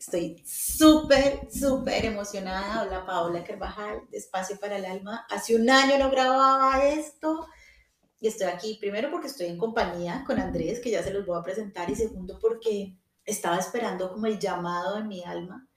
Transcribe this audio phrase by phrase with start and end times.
[0.00, 2.84] Estoy súper, súper emocionada.
[2.84, 5.26] Hola Paola Carvajal, de Espacio para el Alma.
[5.28, 7.46] Hace un año no grababa esto
[8.18, 11.38] y estoy aquí, primero porque estoy en compañía con Andrés, que ya se los voy
[11.38, 15.68] a presentar, y segundo porque estaba esperando como el llamado en mi alma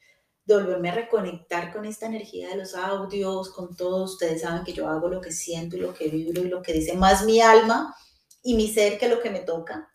[0.45, 4.13] de volverme a reconectar con esta energía de los audios, con todos.
[4.13, 6.71] Ustedes saben que yo hago lo que siento y lo que vibro y lo que
[6.71, 7.93] dice más mi alma
[8.41, 9.89] y mi ser que lo que me toca.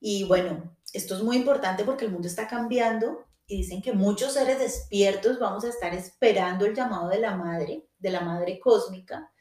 [0.00, 4.34] Y bueno, esto es muy importante porque el mundo está cambiando y dicen que muchos
[4.34, 9.32] seres despiertos vamos a estar esperando el llamado de la madre, de la madre cósmica,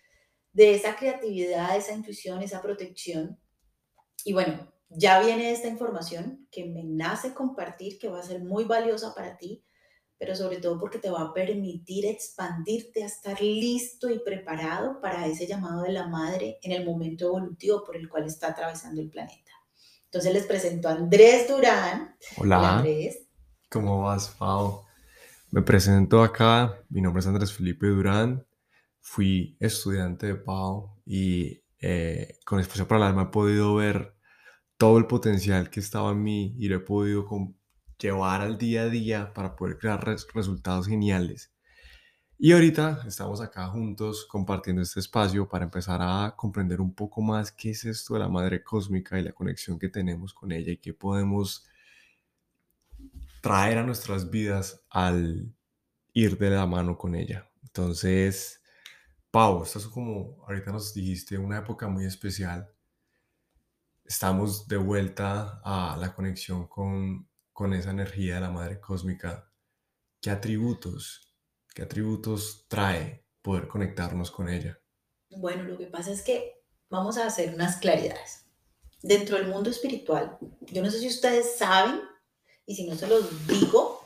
[0.52, 3.40] de esa creatividad, esa intuición, esa protección.
[4.26, 8.64] Y bueno, ya viene esta información que me nace compartir, que va a ser muy
[8.64, 9.64] valiosa para ti,
[10.18, 15.28] pero sobre todo porque te va a permitir expandirte a estar listo y preparado para
[15.28, 19.10] ese llamado de la madre en el momento evolutivo por el cual está atravesando el
[19.12, 19.52] planeta.
[20.06, 22.18] Entonces les presento a Andrés Durán.
[22.38, 22.78] Hola.
[22.78, 23.29] Andrés.
[23.72, 24.86] ¿Cómo vas, Pau?
[25.52, 28.44] Me presento acá, mi nombre es Andrés Felipe Durán,
[29.00, 34.16] fui estudiante de Pau y eh, con Espacio para el Alma he podido ver
[34.78, 37.28] todo el potencial que estaba en mí y lo he podido
[38.00, 40.04] llevar al día a día para poder crear
[40.34, 41.54] resultados geniales.
[42.40, 47.52] Y ahorita estamos acá juntos compartiendo este espacio para empezar a comprender un poco más
[47.52, 50.78] qué es esto de la madre cósmica y la conexión que tenemos con ella y
[50.78, 51.70] qué podemos
[53.42, 55.54] traer a nuestras vidas al
[56.14, 57.50] ir de la mano con ella.
[57.64, 58.62] Entonces,
[59.32, 62.74] Pau, estás como ahorita nos dijiste, una época muy especial.
[64.04, 69.52] Estamos de vuelta a la conexión con, con esa energía de la madre cósmica.
[70.20, 71.36] ¿Qué atributos,
[71.76, 74.80] qué atributos trae poder conectarnos con ella?
[75.30, 78.48] Bueno, lo que pasa es que vamos a hacer unas claridades.
[79.04, 82.02] Dentro del mundo espiritual, yo no sé si ustedes saben
[82.70, 84.06] y si no se los digo,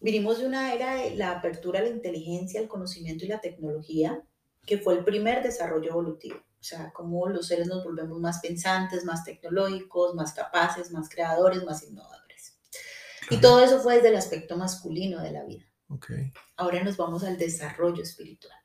[0.00, 4.22] vinimos de una era de la apertura a la inteligencia, el conocimiento y la tecnología,
[4.64, 6.36] que fue el primer desarrollo evolutivo.
[6.36, 11.64] O sea, cómo los seres nos volvemos más pensantes, más tecnológicos, más capaces, más creadores,
[11.64, 12.56] más innovadores.
[13.28, 15.66] Y todo eso fue desde el aspecto masculino de la vida.
[15.88, 16.32] Okay.
[16.54, 18.56] Ahora nos vamos al desarrollo espiritual.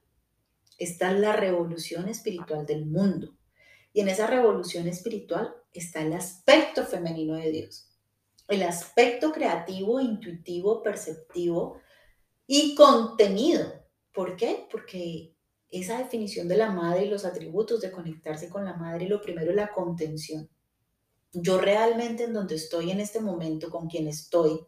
[0.77, 3.35] Esta es la revolución espiritual del mundo.
[3.91, 7.87] Y en esa revolución espiritual está el aspecto femenino de Dios
[8.51, 11.79] el aspecto creativo, intuitivo, perceptivo
[12.45, 13.71] y contenido.
[14.13, 14.67] ¿Por qué?
[14.69, 15.33] Porque
[15.69, 19.51] esa definición de la madre y los atributos de conectarse con la madre, lo primero
[19.51, 20.49] es la contención.
[21.31, 24.67] Yo realmente en donde estoy en este momento, con quien estoy,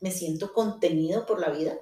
[0.00, 1.78] me siento contenido por la vida.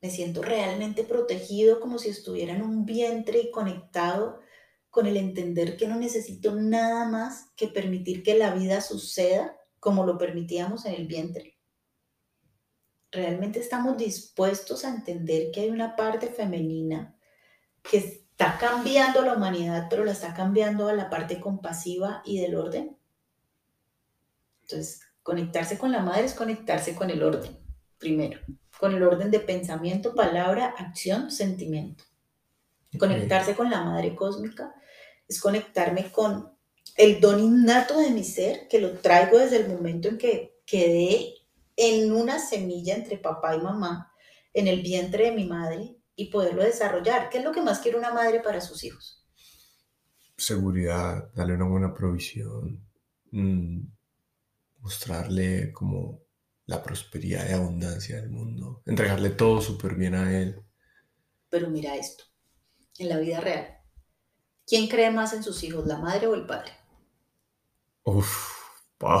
[0.00, 4.40] Me siento realmente protegido como si estuviera en un vientre y conectado
[4.90, 10.04] con el entender que no necesito nada más que permitir que la vida suceda como
[10.04, 11.58] lo permitíamos en el vientre.
[13.12, 17.16] Realmente estamos dispuestos a entender que hay una parte femenina
[17.82, 22.56] que está cambiando la humanidad, pero la está cambiando a la parte compasiva y del
[22.56, 22.96] orden.
[24.62, 27.58] Entonces, conectarse con la madre es conectarse con el orden,
[27.98, 28.40] primero,
[28.78, 32.04] con el orden de pensamiento, palabra, acción, sentimiento.
[32.98, 34.74] Conectarse con la madre cósmica
[35.28, 36.50] es conectarme con
[36.96, 41.34] el don innato de mi ser, que lo traigo desde el momento en que quedé
[41.76, 44.12] en una semilla entre papá y mamá,
[44.52, 47.30] en el vientre de mi madre, y poderlo desarrollar.
[47.30, 49.24] ¿Qué es lo que más quiere una madre para sus hijos?
[50.36, 52.86] Seguridad, darle una buena provisión,
[53.30, 53.80] mm,
[54.80, 56.20] mostrarle como
[56.66, 60.62] la prosperidad y abundancia del mundo, entregarle todo súper bien a él.
[61.48, 62.24] Pero mira esto,
[62.98, 63.80] en la vida real,
[64.70, 66.70] ¿Quién cree más en sus hijos, la madre o el padre?
[68.04, 68.52] Uf,
[69.00, 69.20] wow.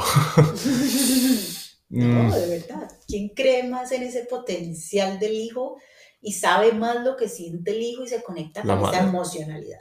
[1.88, 2.30] no, mm.
[2.30, 2.88] de verdad.
[3.08, 5.76] ¿Quién cree más en ese potencial del hijo
[6.20, 9.80] y sabe más lo que siente el hijo y se conecta con esa emocionalidad?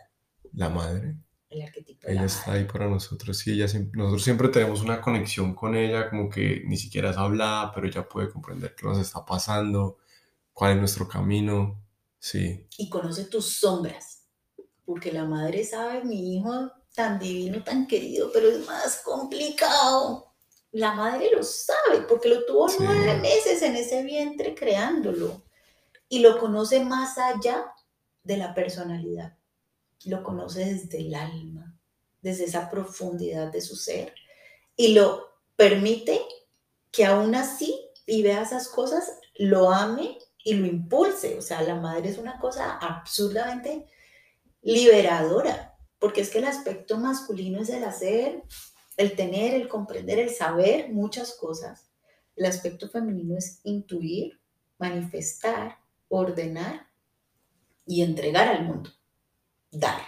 [0.54, 1.18] La madre.
[1.52, 2.08] El arquetipo.
[2.08, 3.38] ella está ahí para nosotros.
[3.38, 7.72] Sí, ella, nosotros siempre tenemos una conexión con ella, como que ni siquiera es hablada,
[7.76, 10.00] pero ella puede comprender qué nos está pasando,
[10.52, 11.80] cuál es nuestro camino.
[12.20, 12.68] Sí.
[12.78, 14.20] Y conoce tus sombras
[14.90, 20.34] porque la madre sabe, mi hijo tan divino, tan querido, pero es más complicado.
[20.72, 25.44] La madre lo sabe, porque lo tuvo nueve meses en ese vientre creándolo.
[26.08, 27.72] Y lo conoce más allá
[28.24, 29.38] de la personalidad.
[30.06, 31.78] Lo conoce desde el alma,
[32.24, 34.16] desde esa profundidad de su ser.
[34.76, 36.20] Y lo permite
[36.92, 40.18] que aún así, y vea esas cosas, lo ame
[40.50, 41.38] y lo impulse.
[41.38, 43.86] O sea, la madre es una cosa absurdamente
[44.62, 48.44] liberadora, porque es que el aspecto masculino es el hacer,
[48.98, 51.92] el tener, el comprender, el saber muchas cosas.
[52.36, 54.40] El aspecto femenino es intuir,
[54.80, 56.88] manifestar, ordenar
[57.86, 58.90] y entregar al mundo,
[59.72, 60.02] dar.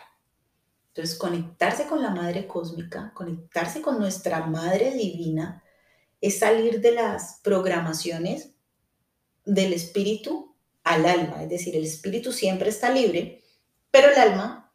[0.87, 5.63] Entonces, conectarse con la madre cósmica, conectarse con nuestra madre divina,
[6.19, 8.50] es salir de las programaciones
[9.45, 11.43] del espíritu al alma.
[11.43, 13.43] Es decir, el espíritu siempre está libre,
[13.89, 14.71] pero el alma,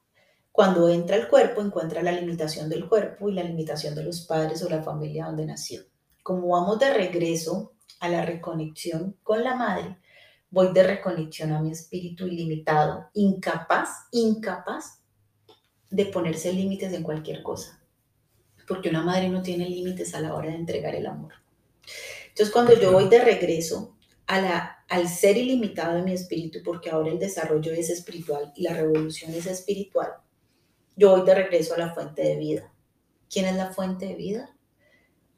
[0.53, 4.63] cuando entra al cuerpo, encuentra la limitación del cuerpo y la limitación de los padres
[4.63, 5.83] o la familia donde nació.
[6.23, 9.99] Como vamos de regreso a la reconexión con la madre,
[10.51, 15.01] voy de reconexión a mi espíritu ilimitado, incapaz, incapaz
[15.91, 17.81] de ponerse límites en cualquier cosa.
[18.67, 21.35] Porque una madre no tiene límites a la hora de entregar el amor.
[22.29, 23.96] Entonces, cuando yo voy de regreso
[24.27, 28.75] a al ser ilimitado de mi espíritu, porque ahora el desarrollo es espiritual y la
[28.75, 30.13] revolución es espiritual,
[30.95, 32.73] yo voy de regreso a la fuente de vida.
[33.29, 34.57] ¿Quién es la fuente de vida?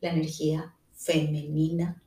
[0.00, 2.02] La energía femenina,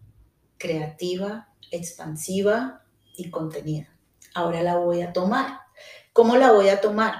[0.57, 2.85] creativa, expansiva
[3.17, 3.97] y contenida.
[4.33, 5.59] Ahora la voy a tomar.
[6.13, 7.15] ¿Cómo la voy a tomar?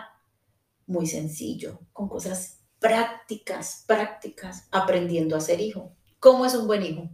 [0.85, 5.93] Muy sencillo, con cosas prácticas, prácticas, aprendiendo a ser hijo.
[6.19, 7.09] ¿Cómo es un buen hijo?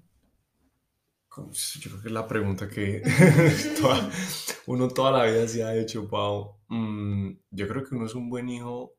[1.79, 3.03] Yo creo que es la pregunta que
[4.67, 6.57] uno toda la vida se ha hecho, Pau.
[6.67, 8.95] Mm, yo creo que uno es un buen hijo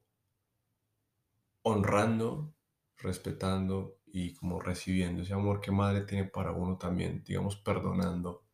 [1.62, 2.54] honrando,
[2.98, 8.44] respetando y como recibiendo ese amor que madre tiene para uno también, digamos, perdonando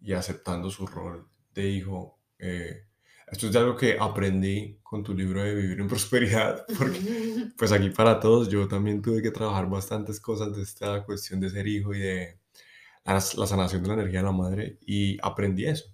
[0.00, 2.20] y aceptando su rol de hijo.
[2.38, 2.86] Eh,
[3.26, 7.90] esto es algo que aprendí con tu libro de Vivir en Prosperidad, porque pues aquí
[7.90, 11.92] para todos yo también tuve que trabajar bastantes cosas de esta cuestión de ser hijo
[11.94, 12.38] y de
[13.14, 15.86] la, sanación de la energía de la madre y aprendí eso.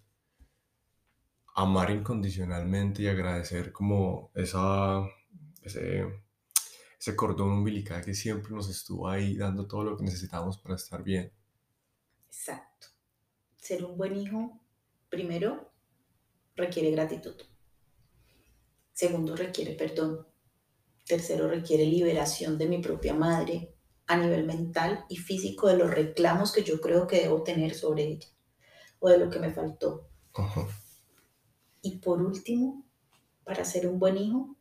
[1.54, 5.06] Amar incondicionalmente y agradecer como esa,
[5.60, 6.06] ese,
[6.98, 11.02] ese cordón umbilical que siempre nos estuvo ahí dando todo lo que necesitábamos para estar
[11.02, 11.30] bien.
[12.28, 12.88] Exacto.
[13.56, 14.58] Ser un buen hijo,
[15.10, 15.70] primero,
[16.56, 17.34] requiere gratitud.
[18.94, 20.26] Segundo, requiere perdón.
[21.04, 23.71] Tercero, requiere liberación de mi propia madre
[24.06, 28.04] a nivel mental y físico de los reclamos que yo creo que debo tener sobre
[28.04, 28.28] ella
[28.98, 30.08] o de lo que me faltó.
[31.82, 32.84] Y por último,
[33.44, 34.56] para ser un buen hijo,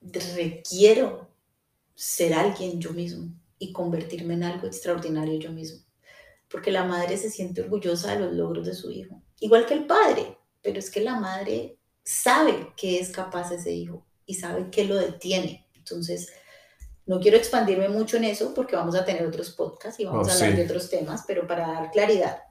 [0.00, 1.28] requiero
[1.94, 5.84] ser alguien yo mismo y convertirme en algo extraordinario yo mismo.
[6.48, 9.86] Porque la madre se siente orgullosa de los logros de su hijo, igual que el
[9.86, 14.84] padre, pero es que la madre sabe que es capaz ese hijo y sabe que
[14.84, 15.66] lo detiene.
[15.74, 16.32] Entonces,
[17.06, 20.30] no quiero expandirme mucho en eso porque vamos a tener otros podcasts y vamos oh,
[20.30, 22.42] a hablar de otros temas, pero para dar claridad,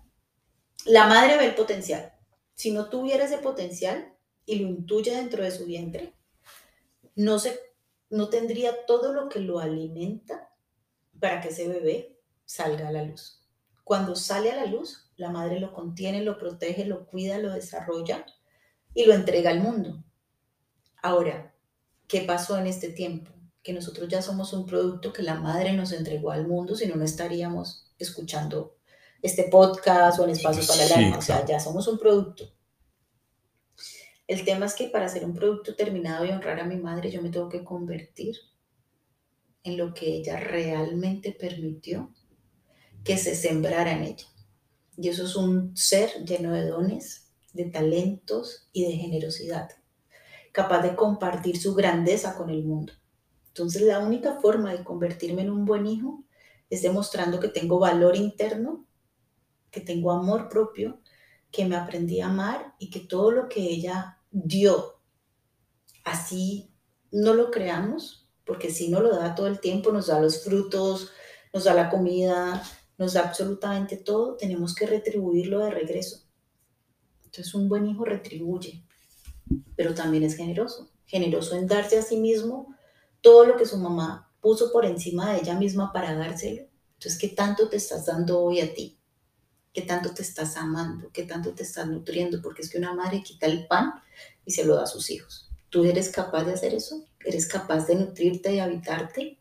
[0.86, 2.14] la madre ve el potencial.
[2.54, 4.14] Si no tuviera ese potencial
[4.46, 6.16] y lo intuye dentro de su vientre,
[7.16, 7.60] no se
[8.10, 10.50] no tendría todo lo que lo alimenta
[11.20, 13.44] para que ese bebé salga a la luz.
[13.84, 18.26] Cuando sale a la luz, la madre lo contiene, lo protege, lo cuida, lo desarrolla
[18.94, 20.04] y lo entrega al mundo.
[21.02, 21.54] Ahora,
[22.08, 23.35] ¿qué pasó en este tiempo?
[23.66, 26.96] Que nosotros ya somos un producto que la madre nos entregó al mundo, si no,
[26.96, 28.78] no estaríamos escuchando
[29.24, 31.18] este podcast o en espacio para el alma.
[31.18, 32.54] O sea, ya somos un producto.
[34.28, 37.24] El tema es que para hacer un producto terminado y honrar a mi madre, yo
[37.24, 38.38] me tengo que convertir
[39.64, 42.14] en lo que ella realmente permitió
[43.04, 44.26] que se sembrara en ella.
[44.96, 49.70] Y eso es un ser lleno de dones, de talentos y de generosidad,
[50.52, 52.94] capaz de compartir su grandeza con el mundo.
[53.56, 56.26] Entonces la única forma de convertirme en un buen hijo
[56.70, 58.86] es demostrando que tengo valor interno,
[59.72, 61.00] que tengo amor propio,
[61.52, 65.00] que me aprendí a amar y que todo lo que ella dio.
[66.04, 66.74] Así
[67.14, 71.12] no lo creamos, porque si no lo da todo el tiempo, nos da los frutos,
[71.54, 72.62] nos da la comida,
[72.98, 76.26] nos da absolutamente todo, tenemos que retribuirlo de regreso.
[77.24, 78.84] Entonces un buen hijo retribuye,
[79.78, 82.75] pero también es generoso, generoso en darse a sí mismo
[83.26, 86.68] todo lo que su mamá puso por encima de ella misma para dárselo.
[86.94, 89.00] Entonces, ¿qué tanto te estás dando hoy a ti?
[89.74, 91.10] ¿Qué tanto te estás amando?
[91.12, 92.40] ¿Qué tanto te estás nutriendo?
[92.44, 93.96] Porque es que una madre quita el pan
[94.46, 95.50] y se lo da a sus hijos.
[95.70, 97.04] ¿Tú eres capaz de hacer eso?
[97.20, 99.40] ¿Eres capaz de nutrirte y habitarte?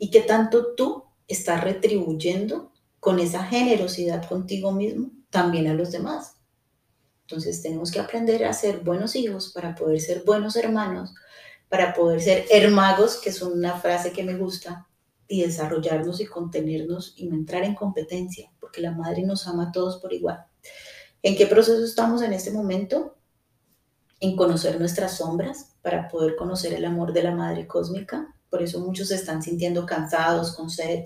[0.00, 6.38] ¿Y qué tanto tú estás retribuyendo con esa generosidad contigo mismo también a los demás?
[7.28, 11.14] Entonces tenemos que aprender a ser buenos hijos para poder ser buenos hermanos,
[11.72, 14.86] para poder ser hermagos, que es una frase que me gusta,
[15.26, 19.72] y desarrollarnos y contenernos y no entrar en competencia, porque la madre nos ama a
[19.72, 20.44] todos por igual.
[21.22, 23.16] ¿En qué proceso estamos en este momento?
[24.20, 28.80] En conocer nuestras sombras para poder conocer el amor de la madre cósmica, Por eso
[28.80, 31.04] muchos se están sintiendo cansados, con sed,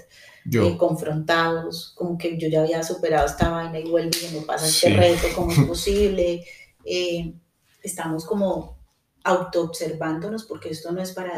[0.53, 4.67] eh, confrontados, como que yo ya había superado esta vaina y vuelvo y me pasa
[4.67, 4.97] este Sí.
[4.97, 6.45] reto, ¿cómo es posible?
[6.85, 7.35] Eh,
[7.85, 8.76] estamos como
[9.27, 11.37] autoobservándonos porque esto no es para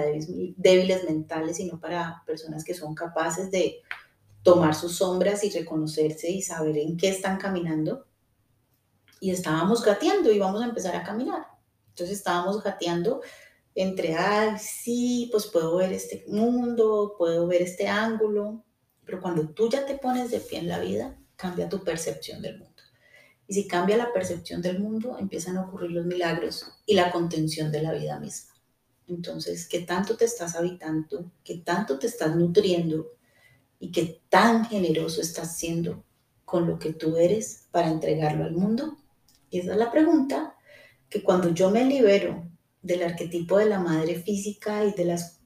[0.56, 3.80] débiles, mentales, sino para personas que son capaces de
[4.42, 8.04] tomar sus sombras y reconocerse y saber en qué están caminando.
[9.20, 11.46] Y estábamos gateando y vamos a empezar a caminar.
[11.88, 13.22] Entonces estábamos gateando
[13.74, 18.64] entre, ay, sí, pues puedo ver este mundo, puedo ver este ángulo,
[19.06, 22.58] pero cuando tú ya te pones de pie en la vida, cambia tu percepción del
[22.58, 22.67] mundo.
[23.48, 27.72] Y si cambia la percepción del mundo, empiezan a ocurrir los milagros y la contención
[27.72, 28.52] de la vida misma.
[29.08, 31.32] Entonces, ¿qué tanto te estás habitando?
[31.42, 33.06] ¿Qué tanto te estás nutriendo?
[33.80, 36.04] ¿Y qué tan generoso estás siendo
[36.44, 38.98] con lo que tú eres para entregarlo al mundo?
[39.48, 40.54] Y esa es la pregunta
[41.08, 42.46] que cuando yo me libero
[42.82, 45.40] del arquetipo de la madre física y de las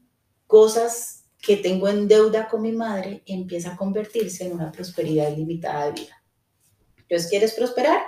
[0.49, 5.87] cosas que tengo en deuda con mi madre, empieza a convertirse en una prosperidad ilimitada
[5.87, 6.22] de vida.
[7.13, 8.01] Entonces, ¿quieres prosperar?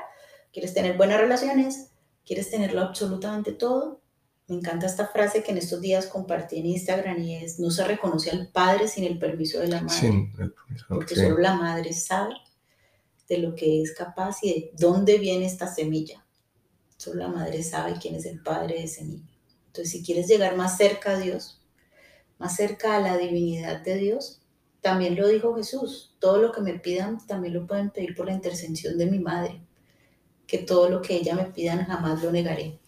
[0.50, 1.90] ¿Quieres tener buenas relaciones?
[2.24, 4.00] ¿Quieres tenerlo absolutamente todo?
[4.48, 7.84] Me encanta esta frase que en estos días compartí en Instagram y es, no se
[7.84, 10.32] reconoce al padre sin el permiso de la madre,
[10.88, 11.20] porque sí.
[11.20, 12.32] solo la madre sabe
[13.28, 16.24] de lo que es capaz y de dónde viene esta semilla.
[16.96, 19.28] Solo la madre sabe quién es el padre de ese niño.
[19.66, 21.62] Entonces, si quieres llegar más cerca a Dios,
[22.38, 24.40] más cerca a la divinidad de Dios,
[24.84, 28.34] también lo dijo Jesús, todo lo que me pidan también lo pueden pedir por la
[28.34, 29.62] intercesión de mi madre,
[30.46, 32.78] que todo lo que ella me pidan jamás lo negaré.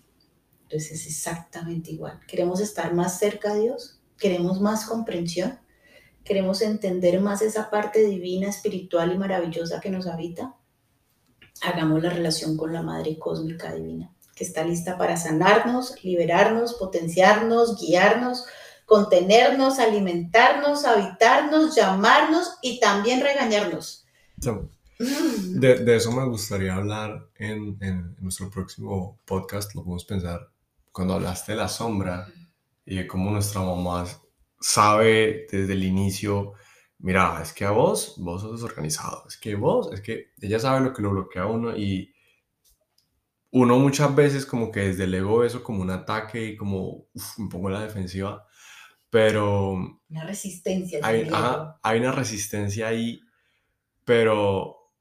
[0.64, 2.20] Entonces es exactamente igual.
[2.28, 5.58] Queremos estar más cerca a Dios, queremos más comprensión,
[6.22, 10.54] queremos entender más esa parte divina, espiritual y maravillosa que nos habita.
[11.62, 17.80] Hagamos la relación con la Madre Cósmica Divina, que está lista para sanarnos, liberarnos, potenciarnos,
[17.80, 18.44] guiarnos,
[18.86, 24.06] contenernos, alimentarnos, habitarnos, llamarnos y también regañarnos.
[24.40, 29.74] So, De, de eso me gustaría hablar en, en nuestro próximo podcast.
[29.74, 30.48] Lo podemos pensar
[30.92, 32.26] cuando hablaste de la sombra
[32.86, 34.06] y de cómo nuestra mamá
[34.60, 36.54] sabe desde el inicio,
[36.98, 40.80] mira, es que a vos, vos sos desorganizado, es que vos, es que ella sabe
[40.80, 42.14] lo que lo bloquea a uno y
[43.50, 47.38] uno muchas veces como que desde el ego eso como un ataque y como, uf,
[47.38, 48.45] me pongo en la defensiva,
[49.16, 49.72] pero
[50.10, 51.00] Una resistencia.
[51.02, 53.22] hay, ajá, hay una resistencia ahí,
[54.04, 54.92] pero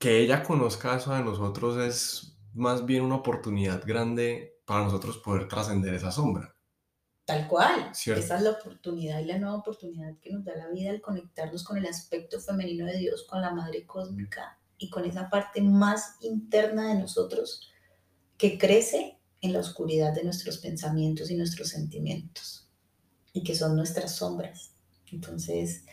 [0.00, 5.46] que ella conozca eso de nosotros es más bien una oportunidad grande para nosotros poder
[5.46, 6.56] trascender esa sombra.
[7.24, 7.90] Tal cual.
[7.94, 8.20] Cierto.
[8.20, 11.62] Esa es la oportunidad y la nueva oportunidad que nos da la vida al conectarnos
[11.62, 16.16] con el aspecto femenino de Dios, con la Madre Cósmica y con esa parte más
[16.18, 17.70] interna de nosotros
[18.36, 22.66] que crece en la oscuridad de nuestros pensamientos y nuestros sentimientos
[23.32, 24.72] y que son nuestras sombras.
[25.12, 25.84] Entonces,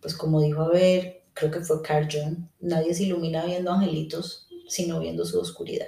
[0.00, 4.48] pues como dijo, a ver, creo que fue Carl Jung, nadie se ilumina viendo angelitos,
[4.68, 5.86] sino viendo su oscuridad.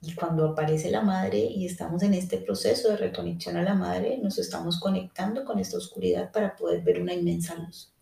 [0.00, 4.18] Y cuando aparece la madre y estamos en este proceso de reconexión a la madre,
[4.18, 7.92] nos estamos conectando con esta oscuridad para poder ver una inmensa luz.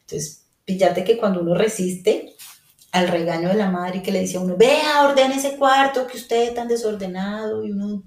[0.00, 2.34] Entonces, fíjate que cuando uno resiste
[2.92, 6.06] al regaño de la madre y que le dice a uno, vea, ordene ese cuarto
[6.06, 8.02] que usted es tan desordenado, y uno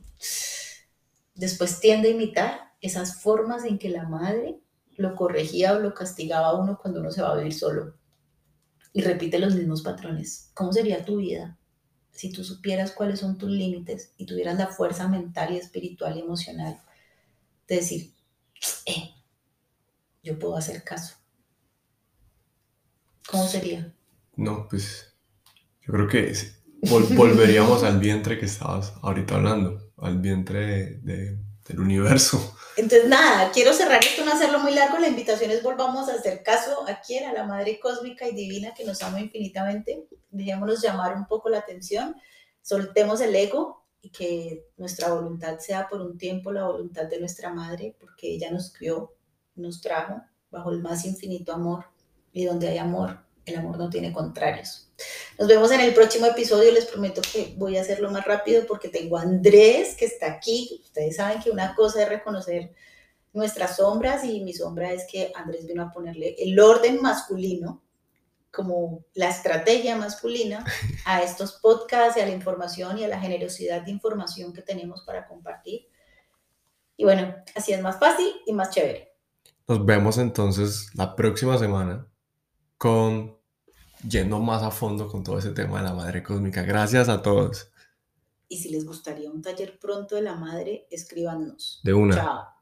[1.35, 4.59] después tiende a imitar esas formas en que la madre
[4.97, 7.95] lo corregía o lo castigaba a uno cuando uno se va a vivir solo.
[8.93, 10.51] Y repite los mismos patrones.
[10.53, 11.57] ¿Cómo sería tu vida
[12.11, 16.21] si tú supieras cuáles son tus límites y tuvieras la fuerza mental y espiritual y
[16.21, 16.79] emocional
[17.67, 18.13] de decir,
[18.85, 19.11] eh,
[20.23, 21.15] yo puedo hacer caso.
[23.29, 23.93] ¿Cómo sería?
[24.35, 25.13] No, pues
[25.85, 26.31] yo creo que
[26.81, 31.39] vol- volveríamos al vientre que estabas ahorita hablando, al vientre de- de-
[31.77, 32.55] universo.
[32.77, 34.97] Entonces, nada, quiero cerrar esto, no hacerlo muy largo.
[34.99, 38.73] La invitación es volvamos a hacer caso a quien, a la Madre Cósmica y Divina
[38.73, 40.07] que nos ama infinitamente.
[40.29, 42.15] Dejémonos llamar un poco la atención,
[42.61, 47.51] soltemos el ego y que nuestra voluntad sea por un tiempo la voluntad de nuestra
[47.53, 49.13] Madre, porque ella nos crió,
[49.55, 51.85] nos trajo bajo el más infinito amor
[52.31, 54.89] y donde hay amor, el amor no tiene contrarios.
[55.37, 56.71] Nos vemos en el próximo episodio.
[56.71, 60.81] Les prometo que voy a hacerlo más rápido porque tengo a Andrés que está aquí.
[60.83, 62.73] Ustedes saben que una cosa es reconocer
[63.33, 67.81] nuestras sombras y mi sombra es que Andrés vino a ponerle el orden masculino
[68.51, 70.65] como la estrategia masculina
[71.05, 75.03] a estos podcasts y a la información y a la generosidad de información que tenemos
[75.03, 75.87] para compartir.
[76.97, 79.13] Y bueno, así es más fácil y más chévere.
[79.67, 82.07] Nos vemos entonces la próxima semana
[82.77, 83.38] con
[84.07, 86.63] yendo más a fondo con todo ese tema de la madre cósmica.
[86.63, 87.71] Gracias a todos.
[88.47, 91.81] Y si les gustaría un taller pronto de la madre, escríbanos.
[91.83, 92.15] De una.
[92.15, 92.58] Chao.